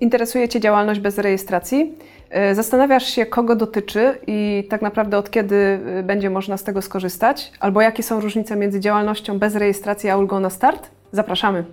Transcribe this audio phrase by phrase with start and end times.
[0.00, 1.94] Interesuje Cię działalność bez rejestracji?
[2.30, 6.82] E, zastanawiasz się, kogo dotyczy i tak naprawdę od kiedy e, będzie można z tego
[6.82, 7.52] skorzystać?
[7.60, 10.90] Albo jakie są różnice między działalnością bez rejestracji a ulgą na start?
[11.12, 11.64] Zapraszamy.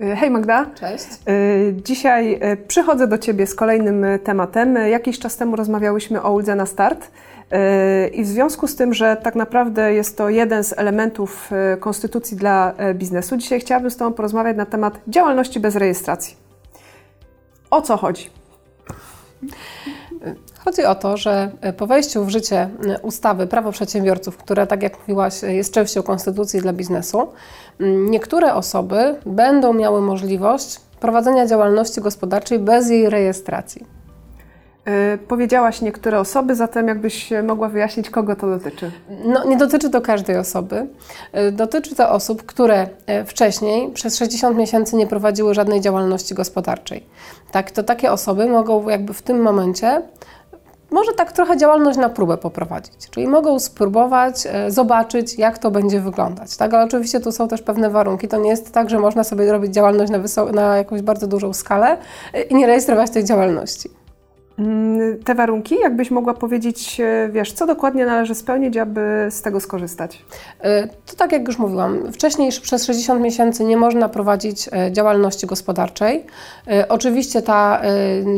[0.00, 0.66] E, hej Magda.
[0.80, 1.06] Cześć.
[1.84, 4.76] Dzisiaj przychodzę do Ciebie z kolejnym tematem.
[4.90, 7.10] Jakiś czas temu rozmawiałyśmy o uldze na start.
[8.12, 12.74] I w związku z tym, że tak naprawdę jest to jeden z elementów konstytucji dla
[12.94, 16.47] biznesu, dzisiaj chciałabym z Tobą porozmawiać na temat działalności bez rejestracji.
[17.70, 18.30] O co chodzi?
[20.64, 22.70] Chodzi o to, że po wejściu w życie
[23.02, 27.28] ustawy Prawo Przedsiębiorców, które, tak jak mówiłaś, jest częścią konstytucji dla biznesu,
[28.10, 33.97] niektóre osoby będą miały możliwość prowadzenia działalności gospodarczej bez jej rejestracji.
[34.88, 38.90] E, powiedziałaś niektóre osoby, zatem jakbyś mogła wyjaśnić, kogo to dotyczy?
[39.24, 40.86] No, nie dotyczy to każdej osoby.
[41.32, 47.06] E, dotyczy to osób, które e, wcześniej przez 60 miesięcy nie prowadziły żadnej działalności gospodarczej.
[47.52, 50.02] Tak, to takie osoby mogą jakby w tym momencie
[50.90, 56.56] może tak trochę działalność na próbę poprowadzić, czyli mogą spróbować zobaczyć, jak to będzie wyglądać.
[56.56, 56.74] Tak?
[56.74, 58.28] Ale oczywiście tu są też pewne warunki.
[58.28, 61.96] To nie jest tak, że można sobie robić działalność na, na jakąś bardzo dużą skalę
[62.50, 63.90] i nie rejestrować tej działalności.
[64.58, 69.60] Mm, te warunki, jakbyś mogła powiedzieć, e, wiesz, co dokładnie należy spełnić, aby z tego
[69.60, 70.24] skorzystać?
[70.60, 75.46] E, to tak jak już mówiłam, wcześniej przez 60 miesięcy nie można prowadzić e, działalności
[75.46, 76.26] gospodarczej.
[76.88, 77.82] Oczywiście ta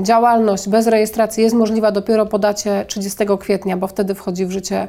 [0.03, 4.89] działalność bez rejestracji jest możliwa dopiero po dacie 30 kwietnia, bo wtedy wchodzi w życie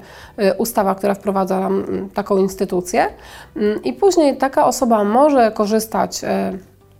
[0.58, 3.08] ustawa, która wprowadza nam taką instytucję.
[3.56, 6.22] Mm, I później taka osoba może korzystać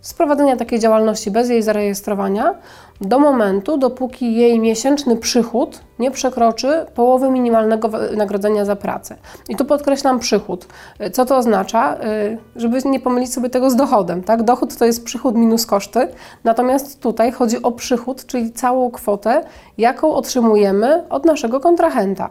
[0.02, 2.54] z prowadzenia takiej działalności bez jej zarejestrowania
[3.02, 9.16] do momentu, dopóki jej miesięczny przychód nie przekroczy połowy minimalnego wynagrodzenia za pracę.
[9.48, 10.66] I tu podkreślam przychód.
[11.12, 11.96] Co to oznacza?
[12.04, 14.22] Y, żeby nie pomylić sobie tego z dochodem.
[14.22, 14.42] Tak?
[14.42, 16.08] Dochód to jest przychód minus koszty,
[16.44, 19.44] natomiast tutaj chodzi o przychód, czyli całą kwotę,
[19.78, 22.30] jaką otrzymujemy od naszego kontrahenta.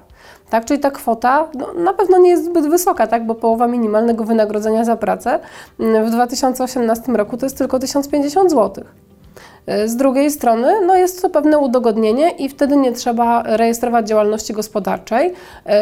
[0.50, 0.66] Tak?
[0.66, 3.26] Czyli ta kwota no, na pewno nie jest zbyt wysoka, tak?
[3.26, 5.40] bo połowa minimalnego wynagrodzenia za pracę
[5.80, 8.84] mm, w 2018 roku to jest tylko 1050 zł.
[9.70, 14.54] Y, z drugiej strony no jest to pewne udogodnienie i wtedy nie trzeba rejestrować działalności
[14.54, 15.34] gospodarczej,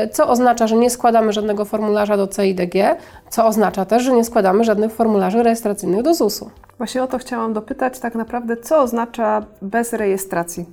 [0.06, 2.97] y, co oznacza, że nie składamy żadnego formularza do CIDG,
[3.29, 6.50] co oznacza też, że nie składamy żadnych formularzy rejestracyjnych do ZUS-u.
[6.78, 10.66] Właśnie o to chciałam dopytać tak naprawdę, co oznacza bez rejestracji?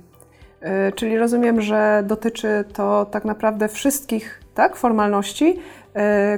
[0.89, 5.59] Y, czyli rozumiem, że dotyczy to tak naprawdę wszystkich tak, formalności,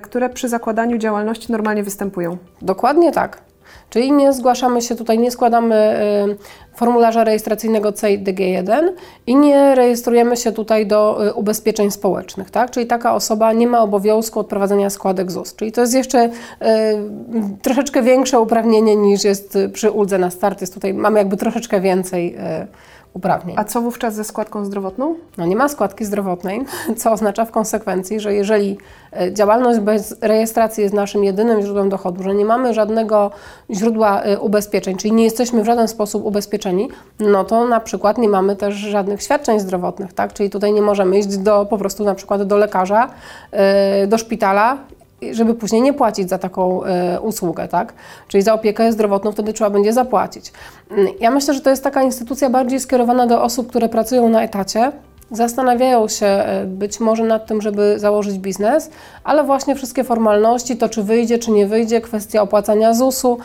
[0.02, 2.38] które przy zakładaniu działalności normalnie występują.
[2.62, 3.42] Dokładnie tak.
[3.90, 6.00] Czyli nie zgłaszamy się tutaj, nie składamy
[6.32, 8.90] y, formularza rejestracyjnego CIDG1
[9.28, 12.72] i nie rejestrujemy się tutaj do y, ubezpieczeń społecznych, tak?
[12.72, 15.56] Czyli taka osoba nie ma obowiązku odprowadzenia składek ZUS.
[15.56, 16.30] Czyli to jest jeszcze y,
[17.62, 20.62] troszeczkę większe uprawnienie niż jest przy uldze na start.
[20.62, 22.38] Jest tutaj mamy jakby troszeczkę więcej
[23.14, 23.56] uprawnień.
[23.60, 25.16] A co wówczas ze składką zdrowotną?
[25.38, 26.66] No nie ma składki zdrowotnej,
[26.98, 28.78] co oznacza w konsekwencji, że jeżeli
[29.14, 33.32] e, działalność bez rejestracji jest naszym jedynym źródłem dochodu, że nie mamy żadnego
[33.72, 36.90] źródła e, ubezpieczeń, czyli nie jesteśmy w żaden sposób ubezpieczeni,
[37.20, 40.34] no to na przykład nie mamy też żadnych świadczeń zdrowotnych, tak?
[40.34, 43.10] Czyli tutaj nie możemy iść do, po prostu na przykład do lekarza,
[43.52, 44.78] e, do szpitala
[45.32, 47.94] żeby później nie płacić za taką y, usługę, tak?
[48.28, 50.54] Czyli za opiekę zdrowotną wtedy trzeba będzie zapłacić.
[50.92, 54.44] Mm, ja myślę, że to jest taka instytucja bardziej skierowana do osób, które pracują na
[54.44, 54.92] etacie,
[55.32, 58.90] Zastanawiają się e, być może nad tym, żeby założyć biznes,
[59.24, 63.38] ale właśnie wszystkie formalności, to czy wyjdzie, czy nie wyjdzie, kwestia opłacania ZUS-u,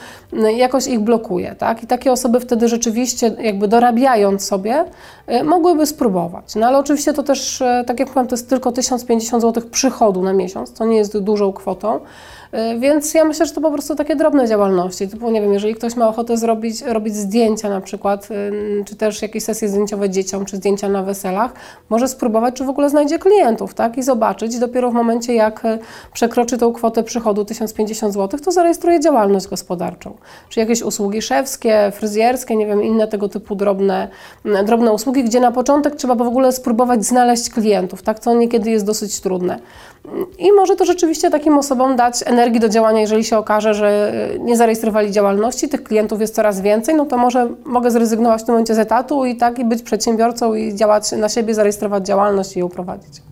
[0.57, 1.55] jakoś ich blokuje.
[1.59, 1.83] Tak?
[1.83, 4.85] I takie osoby wtedy rzeczywiście, jakby dorabiając sobie,
[5.27, 6.55] e, mogłyby spróbować.
[6.55, 10.23] No ale oczywiście to też, e, tak jak powiem, to jest tylko 1050 zł przychodu
[10.23, 12.01] na miesiąc, to nie jest dużą kwotą.
[12.79, 15.09] Więc ja myślę, że to po prostu takie drobne działalności.
[15.09, 18.29] Typu, nie wiem, jeżeli ktoś ma ochotę zrobić, robić zdjęcia na przykład,
[18.85, 21.53] czy też jakieś sesje zdjęciowe dzieciom, czy zdjęcia na weselach,
[21.89, 23.99] może spróbować, czy w ogóle znajdzie klientów, tak?
[23.99, 24.59] I zobaczyć.
[24.59, 25.79] Dopiero w momencie, jak e,
[26.13, 30.17] przekroczy tą kwotę przychodu 1050 zł, to zarejestruje działalność gospodarczą.
[30.49, 34.09] Czy jakieś usługi szewskie, fryzjerskie, nie wiem, inne tego typu drobne,
[34.67, 38.21] drobne usługi, gdzie na początek trzeba w ogóle spróbować znaleźć klientów, tak?
[38.21, 39.59] Co niekiedy jest dosyć trudne.
[40.39, 44.57] I może to rzeczywiście takim osobom dać energii do działania, jeżeli się okaże, że nie
[44.57, 48.75] zarejestrowali działalności, tych klientów jest coraz więcej, no to może mogę zrezygnować w tym momencie
[48.75, 52.69] z etatu i tak i być przedsiębiorcą i działać na siebie, zarejestrować działalność i ją
[52.69, 53.23] prowadzić.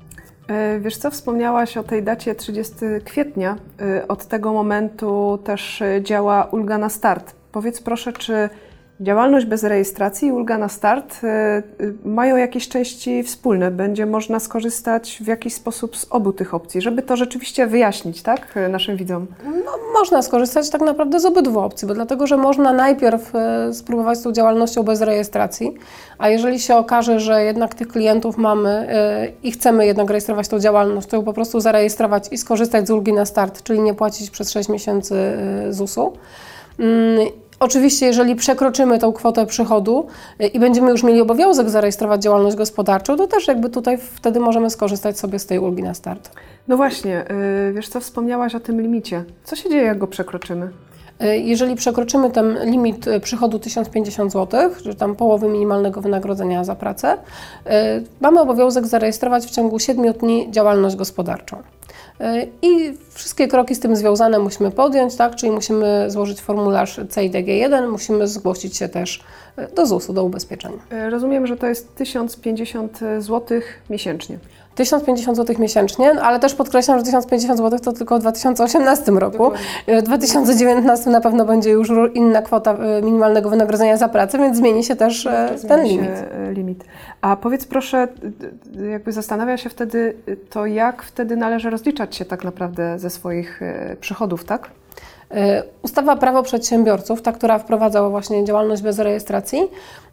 [0.49, 2.75] E, wiesz co, wspomniałaś o tej dacie 30
[3.05, 3.57] kwietnia.
[3.81, 7.35] E, od tego momentu też e, działa ulga na start.
[7.53, 8.49] Powiedz proszę, czy
[9.03, 11.21] Działalność bez rejestracji i ulga na start
[12.05, 13.71] mają jakieś części wspólne.
[13.71, 18.55] Będzie można skorzystać w jakiś sposób z obu tych opcji, żeby to rzeczywiście wyjaśnić, tak,
[18.71, 19.27] naszym widzom?
[19.45, 23.33] No, można skorzystać tak naprawdę z obydwu opcji, bo dlatego, że można najpierw
[23.73, 25.75] spróbować z tą działalnością bez rejestracji,
[26.19, 28.89] a jeżeli się okaże, że jednak tych klientów mamy
[29.43, 33.13] i chcemy jednak rejestrować tą działalność, to ją po prostu zarejestrować i skorzystać z ulgi
[33.13, 35.15] na start, czyli nie płacić przez 6 miesięcy
[35.71, 36.13] ZUS-u.
[37.63, 40.07] Oczywiście, jeżeli przekroczymy tą kwotę przychodu
[40.41, 44.71] y, i będziemy już mieli obowiązek zarejestrować działalność gospodarczą, to też jakby tutaj wtedy możemy
[44.71, 46.31] skorzystać sobie z tej ulgi na start.
[46.69, 47.25] No właśnie,
[47.69, 49.25] y, wiesz co, wspomniałaś o tym limicie.
[49.45, 50.71] Co się dzieje, jak go przekroczymy?
[51.23, 57.19] Y, jeżeli przekroczymy ten limit przychodu 1050 zł, czy tam połowy minimalnego wynagrodzenia za pracę,
[58.21, 61.63] mamy obowiązek zarejestrować w ciągu 7 dni działalność gospodarczą.
[62.63, 65.37] I wszystkie kroki z tym związane musimy podjąć, tak?
[65.37, 69.25] czyli musimy złożyć formularz CIDG1, musimy zgłosić się też
[69.75, 70.79] do ZUS-u, do ubezpieczenia.
[71.11, 73.61] Rozumiem, że to jest 1050 zł
[73.91, 74.39] miesięcznie.
[74.75, 79.39] 1050 zł miesięcznie, ale też podkreślam, że 1050 zł to tylko w 2018 roku.
[79.39, 80.01] Dokładnie.
[80.01, 84.85] W 2019 na pewno będzie już inna kwota e, minimalnego wynagrodzenia za pracę, więc zmieni
[84.85, 86.11] się też e, ten limit.
[86.11, 86.85] E, limit.
[87.21, 88.09] A powiedz proszę,
[88.91, 90.15] jakby zastanawia się wtedy
[90.51, 93.61] to, jak wtedy należy rozliczać się tak naprawdę ze swoich
[94.01, 94.71] przychodów, tak?
[95.33, 99.63] E, ustawa Prawo Przedsiębiorców, ta, która wprowadzała właśnie działalność bez rejestracji,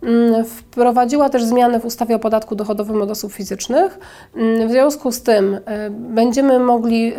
[0.03, 3.99] mm, wprowadziła też zmiany w ustawie o podatku dochodowym od osób fizycznych.
[4.35, 7.17] Mm, w związku z tym e, będziemy mogli e,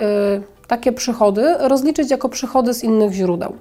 [0.70, 3.52] takie przychody rozliczyć jako przychody z innych źródeł.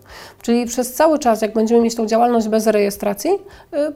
[0.42, 3.32] Czyli przez cały czas, jak będziemy mieć tą działalność bez rejestracji,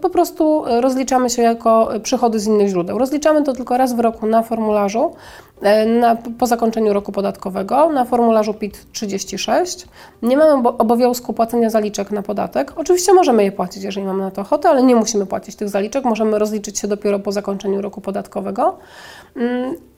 [0.01, 2.97] po prostu rozliczamy się jako przychody z innych źródeł.
[2.97, 5.11] Rozliczamy to tylko raz w roku na formularzu,
[5.99, 9.87] na, po zakończeniu roku podatkowego na formularzu PIT 36.
[10.21, 12.73] Nie mamy obowiązku płacenia zaliczek na podatek.
[12.75, 16.05] Oczywiście możemy je płacić, jeżeli mamy na to ochotę, ale nie musimy płacić tych zaliczek.
[16.05, 18.77] Możemy rozliczyć się dopiero po zakończeniu roku podatkowego.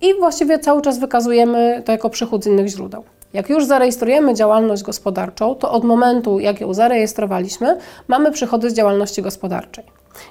[0.02, 3.04] I właściwie cały czas wykazujemy to jako przychód z innych źródeł.
[3.34, 7.78] Jak już zarejestrujemy działalność gospodarczą, to od momentu, jak ją zarejestrowaliśmy,
[8.08, 9.84] mamy przychody z działalności gospodarczej.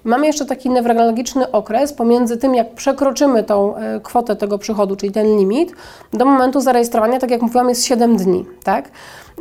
[0.05, 4.97] I mamy jeszcze taki newralgiczny okres pomiędzy tym, jak przekroczymy tą e, kwotę tego przychodu,
[4.97, 5.73] czyli ten limit,
[6.13, 8.91] do momentu zarejestrowania, tak jak mówiłam, jest 7 dni, tak?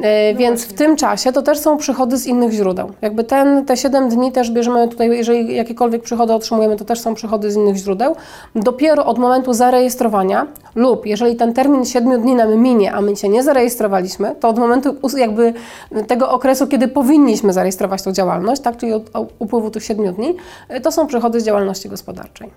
[0.01, 0.75] E, no więc właśnie.
[0.75, 2.91] w tym czasie to też są przychody z innych źródeł.
[3.01, 7.13] Jakby ten, te 7 dni też bierzemy tutaj, jeżeli jakiekolwiek przychody otrzymujemy, to też są
[7.13, 8.15] przychody z innych źródeł.
[8.55, 13.29] Dopiero od momentu zarejestrowania lub jeżeli ten termin 7 dni nam minie, a my się
[13.29, 15.53] nie zarejestrowaliśmy, to od momentu jakby
[16.07, 19.03] tego okresu, kiedy powinniśmy zarejestrować tą działalność, tak, czyli od
[19.39, 20.32] upływu tych 7 dni,
[20.83, 22.49] to są przychody z działalności gospodarczej.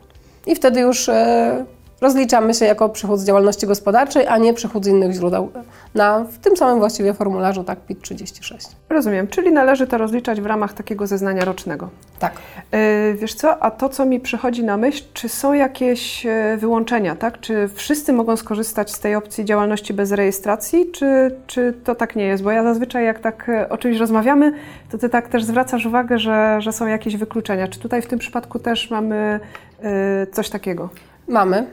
[0.46, 1.64] I wtedy już e,
[2.00, 5.50] rozliczamy się jako przychód z działalności gospodarczej, a nie przychód z innych źródeł
[5.94, 8.68] na w tym samym właściwie formularzu tak PIT 36.
[8.88, 11.88] Rozumiem, czyli należy to rozliczać w ramach takiego zeznania rocznego.
[12.18, 12.32] Tak.
[12.72, 17.16] Yy, wiesz co, a to co mi przychodzi na myśl, czy są jakieś e, wyłączenia,
[17.16, 17.40] tak?
[17.40, 22.24] Czy wszyscy mogą skorzystać z tej opcji działalności bez rejestracji, czy, czy to tak nie
[22.24, 22.42] jest?
[22.42, 24.52] Bo ja zazwyczaj jak tak e, o czymś rozmawiamy,
[24.90, 27.68] to ty tak też zwracasz uwagę, że, że są jakieś wykluczenia.
[27.68, 29.40] Czy tutaj w tym przypadku też mamy
[29.82, 29.88] yy,
[30.32, 30.88] coś takiego?
[31.28, 31.66] Mamy.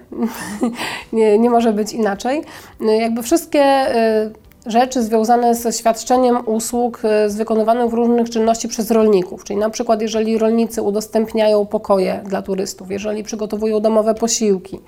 [1.13, 2.41] nie, nie może być inaczej.
[2.79, 3.95] Jakby wszystkie
[4.25, 4.31] y,
[4.65, 10.01] rzeczy związane ze świadczeniem usług y, z wykonywanych różnych czynności przez rolników, czyli na przykład
[10.01, 14.79] jeżeli rolnicy udostępniają pokoje dla turystów, jeżeli przygotowują domowe posiłki,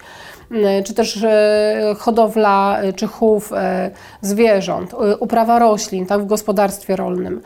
[0.51, 1.25] y, czy też
[1.98, 3.51] hodowla czy chów
[4.22, 7.41] zwierząt, uprawa roślin tak, w gospodarstwie rolnym,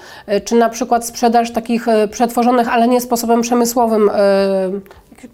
[0.45, 4.11] czy na przykład sprzedaż takich przetworzonych, ale nie sposobem przemysłowym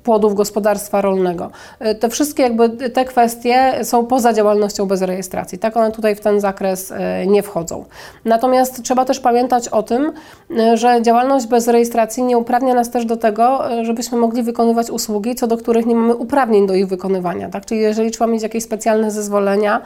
[0.03, 1.51] płodów gospodarstwa rolnego.
[1.79, 5.57] E, te wszystkie jakby te kwestie są poza działalnością bez rejestracji.
[5.57, 7.85] Tak one tutaj w ten zakres e, nie wchodzą.
[8.25, 10.11] Natomiast trzeba też pamiętać o tym,
[10.57, 15.35] e, że działalność bez rejestracji nie uprawnia nas też do tego, żebyśmy mogli wykonywać usługi,
[15.35, 17.49] co do których nie mamy uprawnień do ich wykonywania.
[17.49, 17.65] Tak?
[17.65, 19.81] Czyli jeżeli trzeba mieć jakieś specjalne zezwolenia,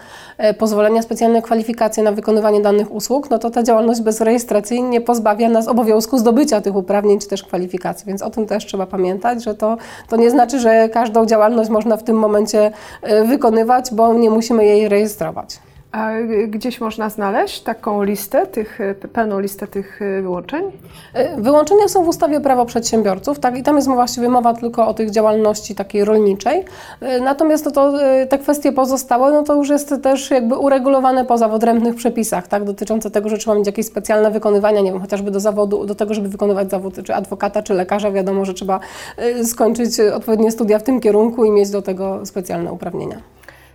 [0.57, 5.49] pozwolenia, specjalne kwalifikacje na wykonywanie danych usług, no to ta działalność bez rejestracji nie pozbawia
[5.49, 8.07] nas obowiązku zdobycia tych uprawnień czy też kwalifikacji.
[8.07, 9.77] Więc o tym też trzeba pamiętać, że to
[10.07, 12.71] to nie znaczy, że każdą działalność można w tym momencie
[13.01, 15.59] e, wykonywać, bo nie musimy jej rejestrować.
[15.91, 16.09] A
[16.47, 20.63] gdzieś można znaleźć taką listę, tych, e, pełną listę tych e, wyłączeń?
[21.37, 25.11] Wyłączenia są w ustawie prawo przedsiębiorców, tak, i tam jest właściwie mowa tylko o tych
[25.11, 26.65] działalności takiej rolniczej.
[27.21, 27.93] Natomiast to, to,
[28.29, 32.63] te kwestie pozostałe, no to już jest też jakby uregulowane poza w odrębnych przepisach, tak,
[32.63, 36.13] dotyczące tego, że trzeba mieć jakieś specjalne wykonywania, nie wiem, chociażby do zawodu, do tego,
[36.13, 38.79] żeby wykonywać zawód czy adwokata, czy lekarza, wiadomo, że trzeba
[39.43, 43.21] skończyć odpowiednie studia w tym kierunku i mieć do tego specjalne uprawnienia.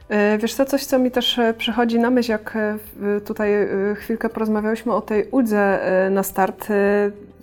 [0.08, 3.50] E, wiesz co, coś co mi też e, przychodzi na myśl, jak e, tutaj
[3.94, 5.80] chwilkę porozmawiałyśmy o tej uldze
[6.10, 6.68] na start.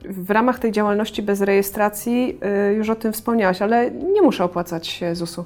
[0.05, 2.39] w ramach tej działalności bez rejestracji
[2.77, 5.45] już o tym wspomniałaś, ale nie muszę opłacać ZUS-u.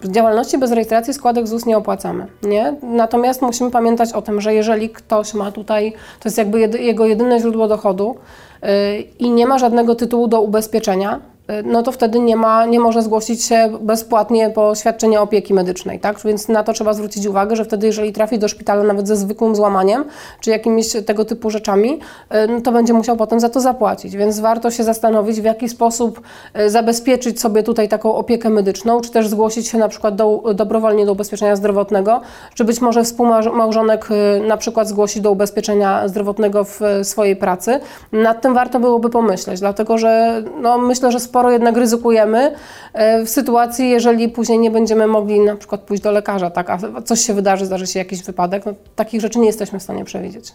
[0.00, 2.74] W działalności bez rejestracji składek ZUS nie opłacamy, nie?
[2.82, 7.40] Natomiast musimy pamiętać o tym, że jeżeli ktoś ma tutaj, to jest jakby jego jedyne
[7.40, 8.16] źródło dochodu
[8.62, 8.68] yy,
[9.00, 11.20] i nie ma żadnego tytułu do ubezpieczenia,
[11.64, 16.20] no to wtedy nie, ma, nie może zgłosić się bezpłatnie po świadczenie opieki medycznej, tak?
[16.24, 19.56] Więc na to trzeba zwrócić uwagę, że wtedy jeżeli trafi do szpitala nawet ze zwykłym
[19.56, 20.04] złamaniem,
[20.40, 21.92] czy jakimiś tego typu rzeczami,
[22.34, 25.68] y, no to będzie musiał potem za to zapłacić, więc warto się zastanowić, w jaki
[25.68, 26.20] sposób
[26.60, 31.06] y, zabezpieczyć sobie tutaj taką opiekę medyczną, czy też zgłosić się na przykład do, dobrowolnie
[31.06, 32.20] do ubezpieczenia zdrowotnego,
[32.54, 34.08] czy być może współmałżonek
[34.48, 37.80] na przykład zgłosić do ubezpieczenia zdrowotnego w swojej pracy.
[38.12, 42.52] Nad tym warto byłoby pomyśleć, dlatego że no, myślę, że sporo sporo jednak ryzykujemy
[42.92, 47.02] e, w sytuacji, jeżeli później nie będziemy mogli na przykład pójść do lekarza, tak, a
[47.02, 50.52] coś się wydarzy, zdarzy się jakiś wypadek, no, takich rzeczy nie jesteśmy w stanie przewidzieć.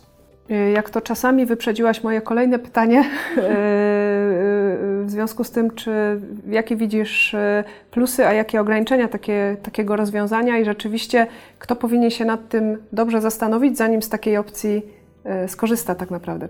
[0.49, 3.41] E, jak to czasami wyprzedziłaś moje kolejne pytanie, e,
[5.03, 5.91] w związku z tym, czy
[6.49, 7.35] jakie widzisz
[7.91, 11.27] plusy, a jakie ograniczenia takie, takiego rozwiązania i rzeczywiście
[11.59, 14.81] kto powinien się nad tym dobrze zastanowić, zanim z takiej opcji
[15.47, 16.47] skorzysta tak naprawdę?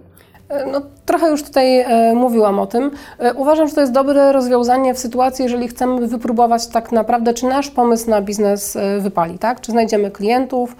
[0.49, 2.91] E, no, trochę już tutaj e, mówiłam o tym.
[3.19, 7.45] E, uważam, że to jest dobre rozwiązanie w sytuacji, jeżeli chcemy wypróbować tak naprawdę, czy
[7.45, 9.61] nasz pomysł na biznes wypali, tak?
[9.61, 10.75] Czy znajdziemy klientów,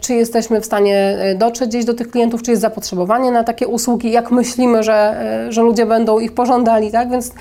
[0.00, 4.10] czy jesteśmy w stanie dotrzeć gdzieś do tych klientów, czy jest zapotrzebowanie na takie usługi,
[4.10, 5.16] jak myślimy, że,
[5.48, 7.10] że ludzie będą ich pożądali, tak?
[7.10, 7.32] Więc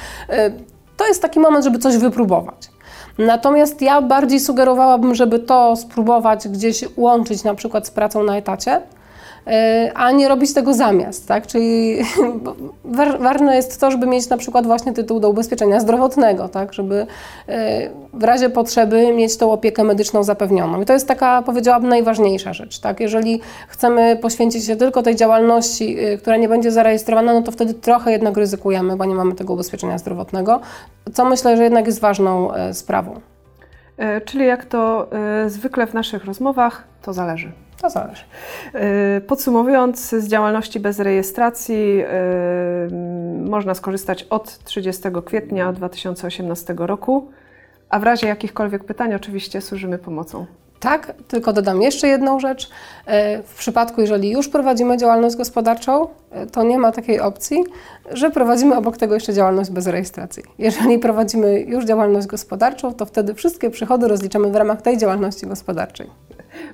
[0.98, 2.70] to jest taki moment, żeby coś wypróbować.
[3.18, 8.82] Natomiast ja bardziej sugerowałabym, żeby to spróbować gdzieś łączyć na przykład z pracą na etacie,
[9.94, 11.48] a nie robić tego zamiast, tak?
[11.48, 11.98] Czyli
[13.20, 16.74] ważne jest to, żeby mieć na przykład właśnie tytuł do ubezpieczenia zdrowotnego, tak?
[16.74, 17.08] Żeby
[17.48, 20.82] e, w razie potrzeby mieć tą opiekę medyczną zapewnioną.
[20.82, 23.00] I to jest taka, powiedziałabym, najważniejsza rzecz, tak?
[23.00, 27.74] Jeżeli chcemy poświęcić się tylko tej działalności, e, która nie będzie zarejestrowana, no to wtedy
[27.74, 30.60] trochę jednak ryzykujemy, bo nie mamy tego ubezpieczenia zdrowotnego,
[31.14, 33.20] co myślę, że jednak jest ważną sprawą.
[34.26, 35.10] Czyli jak to
[35.48, 37.52] zwykle w naszych rozmowach, to zależy.
[37.82, 38.24] To zależy.
[39.18, 47.32] Y, podsumowując, z działalności bez rejestracji y, można skorzystać od 30 kwietnia 2018 roku,
[47.90, 50.46] a w razie jakichkolwiek pytań oczywiście służymy pomocą.
[50.80, 52.66] Tak, tylko dodam jeszcze jedną rzecz.
[52.66, 52.70] Y,
[53.44, 56.08] w przypadku, jeżeli już prowadzimy działalność gospodarczą,
[56.52, 57.64] to nie ma takiej opcji,
[58.12, 60.44] że prowadzimy obok tego jeszcze działalność bez rejestracji.
[60.58, 66.29] Jeżeli prowadzimy już działalność gospodarczą, to wtedy wszystkie przychody rozliczamy w ramach tej działalności gospodarczej.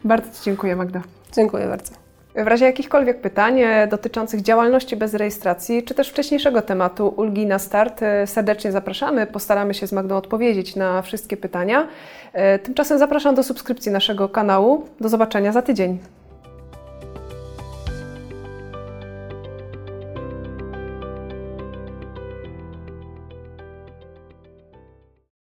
[0.06, 1.02] Bardzo Ci dziękuję, Magda.
[1.34, 1.94] Dziękuję bardzo.
[2.36, 7.60] W razie jakichkolwiek pytań e, dotyczących działalności bez rejestracji, czy też wcześniejszego tematu ulgi na
[7.60, 9.28] start, e, serdecznie zapraszamy.
[9.28, 11.88] Postaramy się z Magdą odpowiedzieć na wszystkie pytania.
[12.34, 14.86] E, tymczasem zapraszam do subskrypcji naszego kanału.
[15.00, 16.00] Do zobaczenia za tydzień.